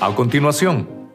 A 0.00 0.14
continuación, 0.14 1.12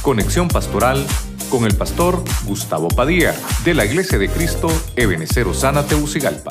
conexión 0.00 0.48
pastoral 0.48 1.06
con 1.50 1.66
el 1.66 1.76
pastor 1.76 2.24
Gustavo 2.46 2.88
Padilla 2.88 3.38
de 3.66 3.74
la 3.74 3.84
Iglesia 3.84 4.16
de 4.16 4.30
Cristo 4.30 4.68
Ebenecer 4.96 5.46
Osana 5.46 5.86
Teucigalpa. 5.86 6.50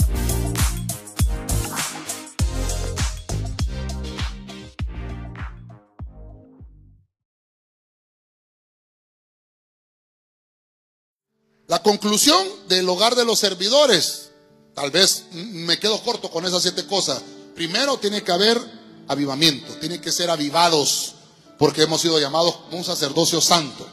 La 11.65 11.81
conclusión 11.81 12.47
del 12.69 12.87
hogar 12.87 13.15
de 13.15 13.25
los 13.25 13.39
servidores, 13.39 14.29
tal 14.75 14.91
vez 14.91 15.25
me 15.33 15.79
quedo 15.79 15.99
corto 16.03 16.29
con 16.29 16.45
esas 16.45 16.61
siete 16.61 16.85
cosas. 16.85 17.23
Primero 17.55 17.97
tiene 17.97 18.21
que 18.21 18.31
haber 18.31 18.61
avivamiento, 19.07 19.73
tiene 19.79 19.99
que 19.99 20.11
ser 20.11 20.29
avivados, 20.29 21.15
porque 21.57 21.83
hemos 21.83 22.01
sido 22.01 22.19
llamados 22.19 22.59
un 22.71 22.83
sacerdocio 22.83 23.41
santo, 23.41 23.87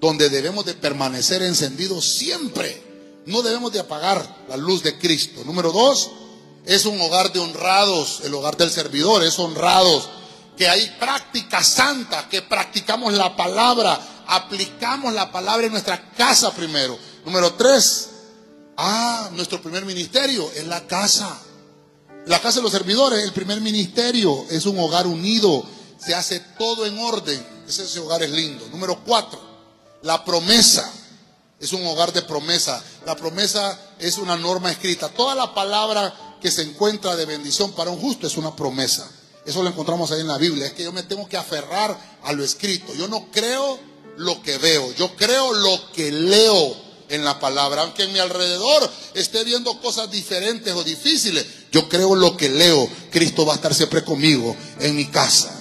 donde 0.00 0.28
debemos 0.28 0.64
de 0.64 0.74
permanecer 0.74 1.42
encendidos 1.42 2.16
siempre. 2.16 2.88
No 3.26 3.42
debemos 3.42 3.72
de 3.72 3.80
apagar 3.80 4.44
la 4.48 4.56
luz 4.56 4.82
de 4.82 4.98
Cristo. 4.98 5.42
Número 5.44 5.72
dos, 5.72 6.10
es 6.64 6.84
un 6.86 7.00
hogar 7.00 7.32
de 7.32 7.40
honrados, 7.40 8.20
el 8.24 8.34
hogar 8.34 8.56
del 8.56 8.70
servidor 8.70 9.24
es 9.24 9.38
honrados, 9.38 10.08
que 10.56 10.68
hay 10.68 10.94
práctica 10.98 11.64
santa, 11.64 12.28
que 12.28 12.42
practicamos 12.42 13.14
la 13.14 13.34
palabra, 13.34 14.24
aplicamos 14.26 15.12
la 15.12 15.32
palabra 15.32 15.66
en 15.66 15.72
nuestra 15.72 16.12
casa 16.12 16.54
primero. 16.54 16.98
Número 17.24 17.54
tres, 17.54 18.10
ah, 18.76 19.30
nuestro 19.32 19.60
primer 19.62 19.84
ministerio 19.84 20.50
es 20.54 20.66
la 20.66 20.86
casa. 20.86 21.38
La 22.26 22.40
casa 22.40 22.58
de 22.58 22.64
los 22.64 22.72
servidores, 22.72 23.24
el 23.24 23.32
primer 23.32 23.60
ministerio, 23.60 24.44
es 24.50 24.66
un 24.66 24.78
hogar 24.78 25.06
unido, 25.06 25.64
se 26.04 26.14
hace 26.14 26.40
todo 26.58 26.86
en 26.86 26.98
orden. 26.98 27.44
Ese, 27.68 27.98
hogar 28.00 28.22
es 28.22 28.30
lindo. 28.30 28.66
Número 28.68 29.00
cuatro, 29.04 29.40
la 30.02 30.24
promesa. 30.24 30.90
Es 31.60 31.72
un 31.72 31.86
hogar 31.86 32.12
de 32.12 32.22
promesa. 32.22 32.82
La 33.04 33.14
promesa 33.14 33.78
es 33.98 34.16
una 34.16 34.36
norma 34.36 34.70
escrita. 34.70 35.10
Toda 35.10 35.34
la 35.34 35.54
palabra 35.54 36.38
que 36.40 36.50
se 36.50 36.62
encuentra 36.62 37.16
de 37.16 37.26
bendición 37.26 37.72
para 37.72 37.90
un 37.90 38.00
justo 38.00 38.26
es 38.26 38.36
una 38.38 38.56
promesa. 38.56 39.08
Eso 39.44 39.62
lo 39.62 39.68
encontramos 39.68 40.10
ahí 40.10 40.20
en 40.20 40.28
la 40.28 40.38
Biblia. 40.38 40.66
Es 40.66 40.72
que 40.72 40.84
yo 40.84 40.92
me 40.92 41.02
tengo 41.02 41.28
que 41.28 41.36
aferrar 41.36 41.96
a 42.22 42.32
lo 42.32 42.42
escrito. 42.42 42.94
Yo 42.94 43.08
no 43.08 43.30
creo 43.30 43.78
lo 44.16 44.40
que 44.42 44.56
veo. 44.56 44.92
Yo 44.94 45.14
creo 45.16 45.52
lo 45.52 45.92
que 45.92 46.10
leo 46.10 46.76
en 47.10 47.24
la 47.24 47.38
palabra. 47.38 47.82
Aunque 47.82 48.04
en 48.04 48.12
mi 48.14 48.20
alrededor 48.20 48.90
esté 49.12 49.44
viendo 49.44 49.78
cosas 49.80 50.10
diferentes 50.10 50.74
o 50.74 50.82
difíciles, 50.82 51.44
yo 51.70 51.90
creo 51.90 52.14
lo 52.14 52.38
que 52.38 52.48
leo. 52.48 52.88
Cristo 53.10 53.44
va 53.44 53.52
a 53.52 53.56
estar 53.56 53.74
siempre 53.74 54.02
conmigo 54.02 54.56
en 54.78 54.96
mi 54.96 55.06
casa. 55.06 55.59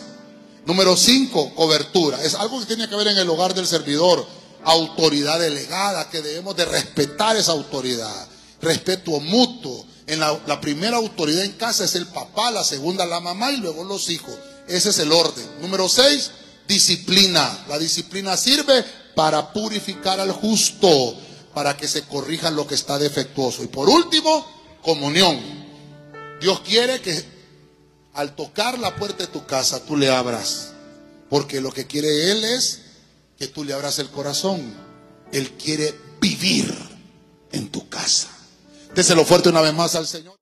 Número 0.69 0.95
cinco, 0.95 1.51
cobertura. 1.55 2.23
Es 2.23 2.35
algo 2.35 2.59
que 2.59 2.67
tiene 2.67 2.87
que 2.87 2.95
ver 2.95 3.07
en 3.07 3.17
el 3.17 3.27
hogar 3.27 3.55
del 3.55 3.65
servidor. 3.65 4.23
Autoridad 4.63 5.39
delegada, 5.39 6.11
que 6.11 6.21
debemos 6.21 6.55
de 6.55 6.65
respetar 6.65 7.35
esa 7.35 7.53
autoridad. 7.53 8.27
Respeto 8.61 9.19
mutuo. 9.19 9.83
En 10.05 10.19
la, 10.19 10.39
la 10.45 10.61
primera 10.61 10.97
autoridad 10.97 11.43
en 11.43 11.53
casa 11.53 11.85
es 11.85 11.95
el 11.95 12.05
papá, 12.05 12.51
la 12.51 12.63
segunda 12.63 13.07
la 13.07 13.19
mamá 13.19 13.51
y 13.51 13.57
luego 13.57 13.83
los 13.83 14.11
hijos. 14.11 14.35
Ese 14.67 14.91
es 14.91 14.99
el 14.99 15.11
orden. 15.11 15.43
Número 15.59 15.89
seis, 15.89 16.29
disciplina. 16.67 17.65
La 17.67 17.79
disciplina 17.79 18.37
sirve 18.37 18.85
para 19.15 19.51
purificar 19.51 20.19
al 20.19 20.31
justo 20.33 21.15
para 21.55 21.75
que 21.75 21.87
se 21.87 22.03
corrija 22.03 22.51
lo 22.51 22.67
que 22.67 22.75
está 22.75 22.99
defectuoso. 22.99 23.63
Y 23.63 23.67
por 23.69 23.89
último, 23.89 24.45
comunión. 24.83 25.35
Dios 26.39 26.59
quiere 26.59 27.01
que 27.01 27.38
al 28.19 28.35
tocar 28.35 28.77
la 28.79 28.97
puerta 28.97 29.25
de 29.25 29.31
tu 29.31 29.45
casa 29.45 29.85
tú 29.85 29.95
le 29.95 30.09
abras, 30.09 30.73
porque 31.29 31.61
lo 31.61 31.71
que 31.71 31.87
quiere 31.87 32.31
Él 32.31 32.43
es 32.43 32.81
que 33.37 33.47
tú 33.47 33.63
le 33.63 33.71
abras 33.71 33.97
el 33.99 34.09
corazón. 34.09 34.73
Él 35.31 35.53
quiere 35.53 35.97
vivir 36.19 36.77
en 37.53 37.69
tu 37.69 37.87
casa. 37.87 38.27
Déselo 38.93 39.23
fuerte 39.23 39.47
una 39.47 39.61
vez 39.61 39.73
más 39.73 39.95
al 39.95 40.05
Señor. 40.05 40.35